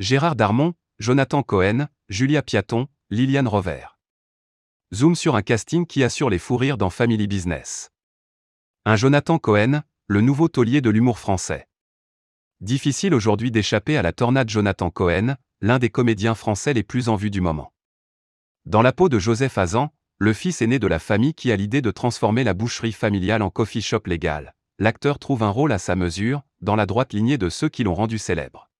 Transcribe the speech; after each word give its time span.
Gérard 0.00 0.34
Darmon, 0.34 0.74
Jonathan 0.98 1.44
Cohen, 1.44 1.86
Julia 2.08 2.42
Piaton, 2.42 2.88
Liliane 3.10 3.46
Rover. 3.46 3.86
Zoom 4.92 5.14
sur 5.14 5.36
un 5.36 5.42
casting 5.42 5.86
qui 5.86 6.02
assure 6.02 6.30
les 6.30 6.40
fous 6.40 6.56
rires 6.56 6.78
dans 6.78 6.90
Family 6.90 7.28
Business. 7.28 7.92
Un 8.84 8.96
Jonathan 8.96 9.38
Cohen, 9.38 9.82
le 10.08 10.20
nouveau 10.20 10.48
taulier 10.48 10.80
de 10.80 10.90
l'humour 10.90 11.20
français. 11.20 11.68
Difficile 12.60 13.14
aujourd'hui 13.14 13.52
d'échapper 13.52 13.96
à 13.96 14.02
la 14.02 14.12
tornade 14.12 14.50
Jonathan 14.50 14.90
Cohen, 14.90 15.36
l'un 15.60 15.78
des 15.78 15.90
comédiens 15.90 16.34
français 16.34 16.72
les 16.72 16.82
plus 16.82 17.08
en 17.08 17.14
vue 17.14 17.30
du 17.30 17.40
moment. 17.40 17.72
Dans 18.64 18.82
la 18.82 18.92
peau 18.92 19.08
de 19.08 19.20
Joseph 19.20 19.58
Hazan, 19.58 19.94
le 20.18 20.32
fils 20.32 20.60
aîné 20.60 20.80
de 20.80 20.88
la 20.88 20.98
famille 20.98 21.34
qui 21.34 21.52
a 21.52 21.56
l'idée 21.56 21.82
de 21.82 21.92
transformer 21.92 22.42
la 22.42 22.54
boucherie 22.54 22.90
familiale 22.90 23.42
en 23.42 23.50
coffee 23.50 23.80
shop 23.80 24.02
légal, 24.06 24.56
l'acteur 24.80 25.20
trouve 25.20 25.44
un 25.44 25.50
rôle 25.50 25.70
à 25.70 25.78
sa 25.78 25.94
mesure, 25.94 26.42
dans 26.62 26.74
la 26.74 26.86
droite 26.86 27.12
lignée 27.12 27.38
de 27.38 27.48
ceux 27.48 27.68
qui 27.68 27.84
l'ont 27.84 27.94
rendu 27.94 28.18
célèbre. 28.18 28.72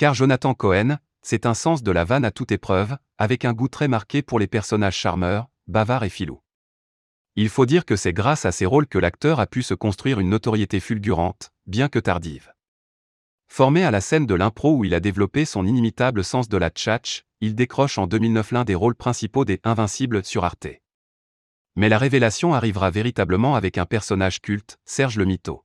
Car 0.00 0.14
Jonathan 0.14 0.54
Cohen, 0.54 0.96
c'est 1.20 1.44
un 1.44 1.52
sens 1.52 1.82
de 1.82 1.90
la 1.90 2.04
vanne 2.04 2.24
à 2.24 2.30
toute 2.30 2.52
épreuve, 2.52 2.96
avec 3.18 3.44
un 3.44 3.52
goût 3.52 3.68
très 3.68 3.86
marqué 3.86 4.22
pour 4.22 4.38
les 4.38 4.46
personnages 4.46 4.96
charmeurs, 4.96 5.50
bavards 5.66 6.04
et 6.04 6.08
filous. 6.08 6.40
Il 7.36 7.50
faut 7.50 7.66
dire 7.66 7.84
que 7.84 7.96
c'est 7.96 8.14
grâce 8.14 8.46
à 8.46 8.50
ces 8.50 8.64
rôles 8.64 8.86
que 8.86 8.96
l'acteur 8.96 9.40
a 9.40 9.46
pu 9.46 9.62
se 9.62 9.74
construire 9.74 10.18
une 10.18 10.30
notoriété 10.30 10.80
fulgurante, 10.80 11.52
bien 11.66 11.90
que 11.90 11.98
tardive. 11.98 12.50
Formé 13.48 13.84
à 13.84 13.90
la 13.90 14.00
scène 14.00 14.24
de 14.24 14.34
l'impro 14.34 14.74
où 14.74 14.86
il 14.86 14.94
a 14.94 15.00
développé 15.00 15.44
son 15.44 15.66
inimitable 15.66 16.24
sens 16.24 16.48
de 16.48 16.56
la 16.56 16.70
tchatch, 16.70 17.26
il 17.42 17.54
décroche 17.54 17.98
en 17.98 18.06
2009 18.06 18.52
l'un 18.52 18.64
des 18.64 18.74
rôles 18.74 18.94
principaux 18.94 19.44
des 19.44 19.60
Invincibles 19.64 20.24
sur 20.24 20.46
Arte. 20.46 20.80
Mais 21.76 21.90
la 21.90 21.98
révélation 21.98 22.54
arrivera 22.54 22.90
véritablement 22.90 23.54
avec 23.54 23.76
un 23.76 23.84
personnage 23.84 24.40
culte, 24.40 24.78
Serge 24.86 25.18
le 25.18 25.26
Mito. 25.26 25.62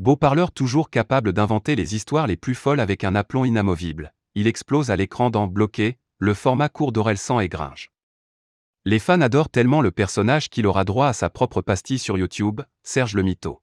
Beau 0.00 0.16
parleur 0.16 0.50
toujours 0.50 0.88
capable 0.88 1.34
d'inventer 1.34 1.76
les 1.76 1.94
histoires 1.94 2.26
les 2.26 2.38
plus 2.38 2.54
folles 2.54 2.80
avec 2.80 3.04
un 3.04 3.14
aplomb 3.14 3.44
inamovible, 3.44 4.14
il 4.34 4.46
explose 4.46 4.90
à 4.90 4.96
l'écran 4.96 5.28
dans 5.28 5.46
Bloqué, 5.46 5.98
le 6.16 6.32
format 6.32 6.70
court 6.70 6.90
d'Orelsan 6.90 7.38
et 7.38 7.50
Gringe. 7.50 7.90
Les 8.86 8.98
fans 8.98 9.20
adorent 9.20 9.50
tellement 9.50 9.82
le 9.82 9.90
personnage 9.90 10.48
qu'il 10.48 10.66
aura 10.66 10.86
droit 10.86 11.08
à 11.08 11.12
sa 11.12 11.28
propre 11.28 11.60
pastille 11.60 11.98
sur 11.98 12.16
YouTube, 12.16 12.62
Serge 12.82 13.12
le 13.12 13.22
Mito. 13.22 13.60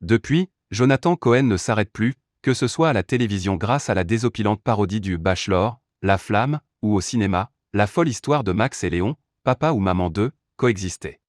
Depuis, 0.00 0.50
Jonathan 0.72 1.14
Cohen 1.14 1.44
ne 1.44 1.56
s'arrête 1.56 1.92
plus, 1.92 2.16
que 2.42 2.52
ce 2.52 2.66
soit 2.66 2.88
à 2.88 2.92
la 2.92 3.04
télévision 3.04 3.54
grâce 3.54 3.88
à 3.88 3.94
la 3.94 4.02
désopilante 4.02 4.64
parodie 4.64 5.00
du 5.00 5.16
Bachelor, 5.16 5.80
La 6.02 6.18
Flamme, 6.18 6.58
ou 6.82 6.92
au 6.92 7.00
cinéma, 7.00 7.52
la 7.72 7.86
folle 7.86 8.08
histoire 8.08 8.42
de 8.42 8.50
Max 8.50 8.82
et 8.82 8.90
Léon, 8.90 9.14
Papa 9.44 9.70
ou 9.70 9.78
Maman 9.78 10.10
2, 10.10 10.32
coexister. 10.56 11.20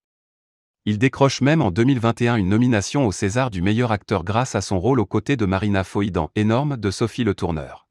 Il 0.89 0.99
décroche 0.99 1.41
même 1.41 1.61
en 1.61 1.69
2021 1.69 2.38
une 2.38 2.47
nomination 2.47 3.05
au 3.05 3.11
César 3.11 3.49
du 3.49 3.61
meilleur 3.61 3.91
acteur 3.91 4.23
grâce 4.23 4.55
à 4.55 4.61
son 4.61 4.80
rôle 4.80 5.02
aux 5.02 5.05
côtés 5.05 5.35
de 5.35 5.45
Marina 5.45 5.83
Foï 5.83 6.11
dans 6.11 6.31
Énorme 6.38 6.77
de 6.77 6.91
Sophie 6.91 7.25
Le 7.25 7.35
Tourneur. 7.35 7.89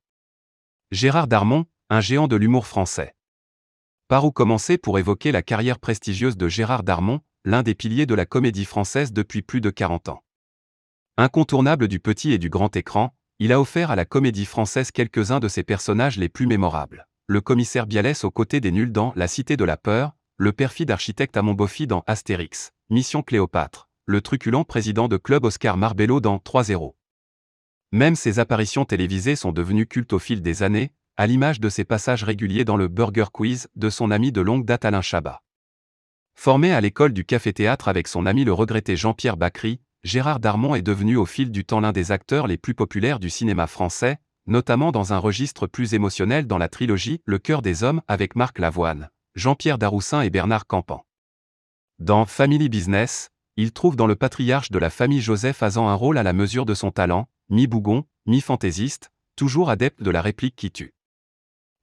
Gérard 0.93 1.27
Darmon, 1.27 1.67
un 1.91 2.01
géant 2.01 2.27
de 2.27 2.37
l'humour 2.37 2.67
français. 2.67 3.15
Par 4.09 4.25
où 4.25 4.33
commencer 4.33 4.79
pour 4.79 4.99
évoquer 4.99 5.31
la 5.31 5.43
carrière 5.43 5.79
prestigieuse 5.79 6.39
de 6.39 6.49
Gérard 6.49 6.85
Darmon, 6.85 7.21
l'un 7.45 7.63
des 7.63 7.75
piliers 7.75 8.07
de 8.07 8.15
la 8.15 8.25
comédie 8.25 8.65
française 8.65 9.13
depuis 9.13 9.43
plus 9.43 9.61
de 9.61 9.69
40 9.69 10.09
ans. 10.09 10.25
Incontournable 11.19 11.89
du 11.89 12.01
petit 12.01 12.33
et 12.33 12.39
du 12.39 12.49
grand 12.49 12.75
écran, 12.77 13.15
il 13.39 13.53
a 13.53 13.61
offert 13.61 13.91
à 13.91 13.97
la 13.97 14.07
comédie 14.07 14.47
française 14.47 14.91
quelques-uns 14.91 15.39
de 15.41 15.49
ses 15.49 15.65
personnages 15.65 16.17
les 16.17 16.31
plus 16.31 16.47
mémorables. 16.47 17.07
Le 17.27 17.43
commissaire 17.43 17.87
Bialès 17.87 18.25
aux 18.25 18.31
côtés 18.31 18.63
des 18.63 18.73
nuls 18.73 18.91
dans 18.91 19.13
La 19.17 19.29
Cité 19.29 19.59
de 19.59 19.65
la 19.65 19.77
Peur, 19.77 20.17
le 20.39 20.55
perfide 20.55 20.91
architecte 20.91 21.37
Amon 21.37 21.53
Boffi 21.53 21.87
dans 21.87 22.03
Astérix, 22.07 22.73
Mission 22.89 23.21
Cléopâtre, 23.21 23.89
le 24.05 24.21
truculent 24.21 24.65
président 24.65 25.09
de 25.09 25.17
club 25.17 25.45
Oscar 25.45 25.77
Marbello 25.77 26.21
dans 26.21 26.37
3-0. 26.37 26.95
Même 27.91 28.15
ses 28.15 28.39
apparitions 28.39 28.85
télévisées 28.85 29.35
sont 29.35 29.51
devenues 29.51 29.89
cultes 29.89 30.13
au 30.13 30.21
fil 30.21 30.41
des 30.41 30.63
années, 30.63 30.93
à 31.17 31.27
l'image 31.27 31.59
de 31.59 31.69
ses 31.69 31.85
passages 31.85 32.23
réguliers 32.23 32.65
dans 32.65 32.77
le 32.77 32.87
Burger 32.87 33.25
Quiz 33.33 33.67
de 33.75 33.91
son 33.91 34.13
ami 34.13 34.31
de 34.31 34.41
longue 34.41 34.65
date 34.65 34.85
Alain 34.85 35.03
Chabat. 35.03 35.43
Formé 36.37 36.73
à 36.73 36.81
l'école 36.81 37.13
du 37.13 37.25
café-théâtre 37.25 37.89
avec 37.89 38.07
son 38.07 38.25
ami 38.25 38.45
le 38.45 38.53
regretté 38.53 38.95
Jean-Pierre 38.95 39.37
Bacry, 39.37 39.81
Gérard 40.05 40.39
Darmon 40.39 40.77
est 40.77 40.83
devenu 40.83 41.17
au 41.17 41.27
fil 41.27 41.51
du 41.51 41.65
temps 41.65 41.81
l'un 41.81 41.91
des 41.91 42.13
acteurs 42.13 42.47
les 42.47 42.57
plus 42.57 42.75
populaires 42.75 43.19
du 43.19 43.31
cinéma 43.31 43.67
français, 43.67 44.19
notamment 44.47 44.93
dans 44.93 45.13
un 45.13 45.19
registre 45.19 45.67
plus 45.67 45.95
émotionnel 45.95 46.47
dans 46.47 46.59
la 46.59 46.69
trilogie 46.69 47.21
Le 47.25 47.41
cœur 47.41 47.63
des 47.63 47.83
hommes 47.83 48.01
avec 48.07 48.37
Marc 48.37 48.61
Lavoine, 48.61 49.11
Jean-Pierre 49.35 49.79
Daroussin 49.79 50.21
et 50.21 50.31
Bernard 50.31 50.69
Campan. 50.69 51.06
Dans 51.99 52.27
Family 52.27 52.69
Business, 52.69 53.31
il 53.57 53.73
trouve 53.73 53.97
dans 53.97 54.07
le 54.07 54.17
patriarche 54.17 54.71
de 54.71 54.79
la 54.79 54.91
famille 54.91 55.23
Joseph 55.23 55.63
Hazan 55.63 55.89
un 55.89 55.95
rôle 55.95 56.19
à 56.19 56.23
la 56.23 56.35
mesure 56.35 56.67
de 56.67 56.75
son 56.75 56.91
talent, 56.91 57.27
mi-bougon, 57.49 58.05
mi-fantaisiste, 58.27 59.11
toujours 59.35 59.71
adepte 59.71 60.03
de 60.03 60.11
la 60.11 60.21
réplique 60.21 60.57
qui 60.57 60.71
tue. 60.71 60.95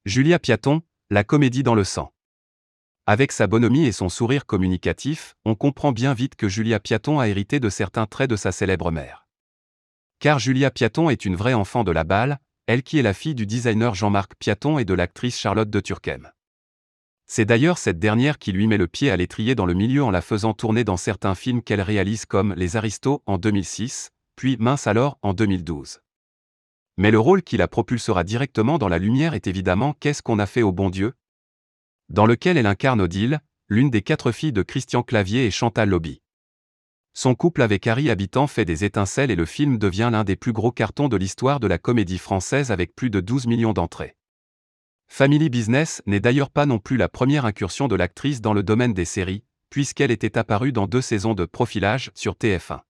Julia 0.04 0.38
Piaton, 0.38 0.82
la 1.10 1.24
comédie 1.24 1.64
dans 1.64 1.74
le 1.74 1.82
sang. 1.82 2.12
Avec 3.06 3.32
sa 3.32 3.48
bonhomie 3.48 3.86
et 3.86 3.92
son 3.92 4.08
sourire 4.08 4.46
communicatif, 4.46 5.34
on 5.44 5.56
comprend 5.56 5.90
bien 5.90 6.14
vite 6.14 6.36
que 6.36 6.48
Julia 6.48 6.78
Piaton 6.78 7.18
a 7.18 7.26
hérité 7.26 7.58
de 7.58 7.68
certains 7.68 8.06
traits 8.06 8.30
de 8.30 8.36
sa 8.36 8.52
célèbre 8.52 8.92
mère. 8.92 9.26
Car 10.20 10.38
Julia 10.38 10.70
Piaton 10.70 11.10
est 11.10 11.24
une 11.24 11.34
vraie 11.34 11.54
enfant 11.54 11.82
de 11.82 11.90
la 11.90 12.04
balle, 12.04 12.38
elle 12.66 12.84
qui 12.84 13.00
est 13.00 13.02
la 13.02 13.14
fille 13.14 13.34
du 13.34 13.46
designer 13.46 13.96
Jean-Marc 13.96 14.36
Piaton 14.38 14.78
et 14.78 14.84
de 14.84 14.94
l'actrice 14.94 15.40
Charlotte 15.40 15.70
de 15.70 15.80
Turckheim. 15.80 16.30
C'est 17.26 17.46
d'ailleurs 17.46 17.78
cette 17.78 17.98
dernière 17.98 18.38
qui 18.38 18.52
lui 18.52 18.66
met 18.66 18.76
le 18.76 18.86
pied 18.86 19.10
à 19.10 19.16
l'étrier 19.16 19.54
dans 19.54 19.66
le 19.66 19.74
milieu 19.74 20.04
en 20.04 20.10
la 20.10 20.20
faisant 20.20 20.52
tourner 20.52 20.84
dans 20.84 20.96
certains 20.96 21.34
films 21.34 21.62
qu'elle 21.62 21.80
réalise 21.80 22.26
comme 22.26 22.54
Les 22.54 22.76
Aristos 22.76 23.22
en 23.26 23.38
2006, 23.38 24.10
puis 24.36 24.56
Mince 24.58 24.86
alors 24.86 25.18
en 25.22 25.32
2012. 25.32 26.00
Mais 26.96 27.10
le 27.10 27.18
rôle 27.18 27.42
qui 27.42 27.56
la 27.56 27.66
propulsera 27.66 28.24
directement 28.24 28.78
dans 28.78 28.88
la 28.88 28.98
lumière 28.98 29.34
est 29.34 29.46
évidemment 29.46 29.94
Qu'est-ce 29.98 30.22
qu'on 30.22 30.38
a 30.38 30.46
fait 30.46 30.62
au 30.62 30.70
bon 30.70 30.90
Dieu? 30.90 31.14
Dans 32.08 32.26
lequel 32.26 32.56
elle 32.56 32.66
incarne 32.66 33.00
Odile, 33.00 33.40
l'une 33.68 33.90
des 33.90 34.02
quatre 34.02 34.30
filles 34.30 34.52
de 34.52 34.62
Christian 34.62 35.02
Clavier 35.02 35.46
et 35.46 35.50
Chantal 35.50 35.88
Lobby. 35.88 36.20
Son 37.14 37.34
couple 37.34 37.62
avec 37.62 37.86
Harry 37.86 38.10
Habitant 38.10 38.46
fait 38.46 38.64
des 38.64 38.84
étincelles 38.84 39.30
et 39.30 39.36
le 39.36 39.46
film 39.46 39.78
devient 39.78 40.10
l'un 40.12 40.24
des 40.24 40.36
plus 40.36 40.52
gros 40.52 40.72
cartons 40.72 41.08
de 41.08 41.16
l'histoire 41.16 41.60
de 41.60 41.66
la 41.66 41.78
comédie 41.78 42.18
française 42.18 42.70
avec 42.70 42.94
plus 42.94 43.08
de 43.08 43.20
12 43.20 43.46
millions 43.46 43.72
d'entrées. 43.72 44.16
Family 45.16 45.48
Business 45.48 46.02
n'est 46.06 46.18
d'ailleurs 46.18 46.50
pas 46.50 46.66
non 46.66 46.80
plus 46.80 46.96
la 46.96 47.08
première 47.08 47.44
incursion 47.44 47.86
de 47.86 47.94
l'actrice 47.94 48.40
dans 48.40 48.52
le 48.52 48.64
domaine 48.64 48.94
des 48.94 49.04
séries, 49.04 49.44
puisqu'elle 49.70 50.10
était 50.10 50.36
apparue 50.36 50.72
dans 50.72 50.88
deux 50.88 51.00
saisons 51.00 51.34
de 51.34 51.44
profilage 51.44 52.10
sur 52.16 52.32
TF1. 52.32 52.80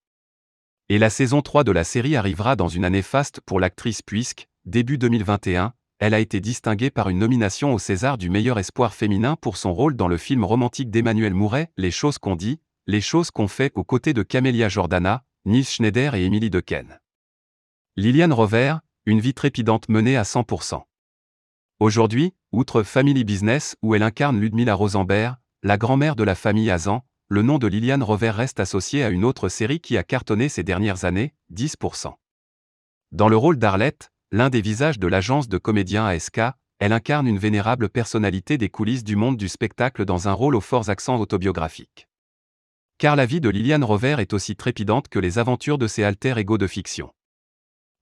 Et 0.89 0.97
la 0.97 1.11
saison 1.11 1.43
3 1.43 1.65
de 1.65 1.71
la 1.71 1.85
série 1.85 2.17
arrivera 2.17 2.57
dans 2.57 2.69
une 2.69 2.87
année 2.87 3.03
faste 3.03 3.43
pour 3.43 3.61
l'actrice 3.61 4.01
puisque, 4.01 4.49
début 4.65 4.97
2021, 4.97 5.75
elle 5.99 6.15
a 6.15 6.19
été 6.19 6.41
distinguée 6.41 6.89
par 6.89 7.11
une 7.11 7.19
nomination 7.19 7.75
au 7.75 7.79
César 7.79 8.17
du 8.17 8.31
meilleur 8.31 8.59
espoir 8.59 8.95
féminin 8.95 9.37
pour 9.37 9.59
son 9.59 9.75
rôle 9.75 9.95
dans 9.95 10.09
le 10.09 10.17
film 10.17 10.45
romantique 10.45 10.91
d'Emmanuel 10.91 11.35
Mouret, 11.35 11.73
Les 11.77 11.91
choses 11.91 12.17
qu'on 12.17 12.37
dit, 12.37 12.59
les 12.87 13.03
choses 13.03 13.31
qu'on 13.31 13.49
fait 13.49 13.71
aux 13.75 13.85
côtés 13.85 14.15
de 14.15 14.23
Camélia 14.23 14.71
Jordana, 14.71 15.27
Nils 15.45 15.67
Schneider 15.67 16.15
et 16.15 16.25
Émilie 16.25 16.49
Dequesne. 16.49 17.01
Liliane 17.99 18.33
Rover, 18.33 18.77
une 19.05 19.21
vie 19.21 19.35
trépidante 19.35 19.91
menée 19.91 20.17
à 20.17 20.23
100%. 20.23 20.85
Aujourd'hui, 21.85 22.33
outre 22.51 22.83
Family 22.83 23.25
Business 23.25 23.77
où 23.83 23.95
elle 23.95 24.03
incarne 24.03 24.41
Ludmila 24.41 24.75
Rosenberg, 24.75 25.37
la 25.63 25.77
grand-mère 25.77 26.17
de 26.17 26.25
la 26.25 26.35
famille 26.35 26.71
Azan, 26.71 27.05
le 27.29 27.43
nom 27.43 27.59
de 27.59 27.67
Liliane 27.67 28.03
Rover 28.03 28.31
reste 28.31 28.59
associé 28.59 29.05
à 29.05 29.11
une 29.11 29.23
autre 29.23 29.51
série 29.51 29.81
qui 29.81 29.99
a 29.99 30.03
cartonné 30.03 30.49
ces 30.49 30.63
dernières 30.63 31.05
années, 31.05 31.35
10%. 31.53 32.15
Dans 33.13 33.29
le 33.29 33.37
rôle 33.37 33.59
d'Arlette, 33.59 34.11
l'un 34.33 34.49
des 34.49 34.63
visages 34.63 34.99
de 34.99 35.07
l'agence 35.07 35.47
de 35.47 35.59
comédiens 35.59 36.07
ASK, 36.07 36.41
elle 36.79 36.95
incarne 36.95 37.27
une 37.27 37.37
vénérable 37.37 37.91
personnalité 37.91 38.57
des 38.57 38.71
coulisses 38.71 39.05
du 39.05 39.17
monde 39.17 39.37
du 39.37 39.51
spectacle 39.51 40.07
dans 40.07 40.27
un 40.27 40.33
rôle 40.33 40.57
aux 40.57 40.63
forts 40.63 40.89
accents 40.89 41.21
autobiographiques. 41.21 42.09
Car 42.97 43.15
la 43.15 43.27
vie 43.27 43.43
de 43.43 43.51
Liliane 43.51 43.85
Rover 43.85 44.17
est 44.21 44.33
aussi 44.33 44.57
trépidante 44.57 45.09
que 45.09 45.19
les 45.19 45.39
aventures 45.39 45.77
de 45.77 45.87
ses 45.87 46.03
alter 46.03 46.39
égaux 46.39 46.57
de 46.57 46.67
fiction. 46.67 47.13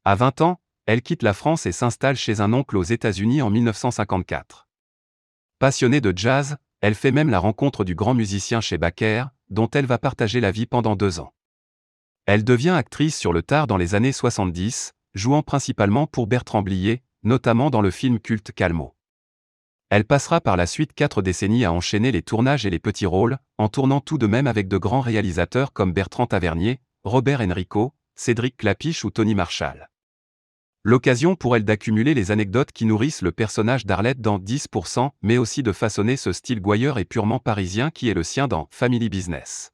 À 0.05 0.15
20 0.15 0.41
ans, 0.41 0.61
elle 0.87 1.03
quitte 1.03 1.23
la 1.23 1.35
France 1.35 1.67
et 1.67 1.73
s'installe 1.73 2.17
chez 2.17 2.41
un 2.41 2.53
oncle 2.53 2.77
aux 2.77 2.83
États-Unis 2.83 3.41
en 3.41 3.51
1954. 3.51 4.67
Passionnée 5.59 6.01
de 6.01 6.13
jazz, 6.17 6.57
elle 6.81 6.97
fait 6.97 7.13
même 7.13 7.31
la 7.31 7.39
rencontre 7.39 7.85
du 7.85 7.95
grand 7.95 8.15
musicien 8.15 8.61
chez 8.61 8.79
Baker, 8.79 9.27
dont 9.49 9.71
elle 9.71 9.87
va 9.87 9.99
partager 9.99 10.41
la 10.41 10.51
vie 10.51 10.67
pendant 10.67 10.97
deux 10.97 11.21
ans. 11.21 11.33
Elle 12.27 12.43
devient 12.43 12.71
actrice 12.71 13.17
sur 13.17 13.33
le 13.33 13.43
tard 13.43 13.69
dans 13.69 13.77
les 13.77 13.95
années 13.95 14.13
70, 14.13 14.93
jouant 15.15 15.43
principalement 15.43 16.09
pour 16.09 16.27
Bertrand 16.27 16.63
Blier, 16.63 17.03
notamment 17.23 17.71
dans 17.71 17.81
le 17.81 17.93
film 17.93 18.19
culte 18.19 18.51
Calmo. 18.51 18.97
Elle 19.91 20.05
passera 20.05 20.41
par 20.41 20.57
la 20.57 20.67
suite 20.67 20.95
quatre 20.95 21.23
décennies 21.23 21.65
à 21.65 21.73
enchaîner 21.73 22.11
les 22.11 22.23
tournages 22.23 22.67
et 22.67 22.71
les 22.71 22.79
petits 22.79 23.07
rôles, 23.07 23.39
en 23.59 23.69
tournant 23.69 24.01
tout 24.01 24.19
de 24.19 24.27
même 24.27 24.47
avec 24.47 24.67
de 24.67 24.79
grands 24.79 25.01
réalisateurs 25.01 25.73
comme 25.73 25.93
Bertrand 25.93 26.27
Tavernier, 26.27 26.81
Robert 27.05 27.41
Enrico, 27.41 27.93
Cédric 28.17 28.57
Clapiche 28.57 29.05
ou 29.05 29.11
Tony 29.11 29.35
Marshall. 29.35 29.92
L'occasion 30.85 31.37
pour 31.37 31.55
elle 31.55 31.65
d'accumuler 31.65 32.13
les 32.13 32.33
anecdotes 32.33 32.73
qui 32.73 32.87
nourrissent 32.87 33.23
le 33.23 33.31
personnage 33.31 33.87
d'Arlette 33.87 34.21
dans 34.21 34.41
10%, 34.41 35.11
mais 35.23 35.39
aussi 35.39 35.63
de 35.63 35.71
façonner 35.71 36.17
ce 36.17 36.33
style 36.33 36.61
gouailleur 36.61 36.99
et 36.99 37.05
purement 37.05 37.39
parisien 37.39 37.91
qui 37.93 38.09
est 38.09 38.15
le 38.15 38.25
sien 38.25 38.49
dans 38.49 38.67
Family 38.73 39.09
Business. 39.09 39.71